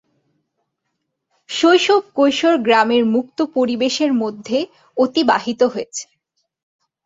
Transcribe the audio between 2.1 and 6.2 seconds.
কৈশোর গ্রামের মুক্ত পরিবেশের মধ্যে অতিবাহিত হয়েছে।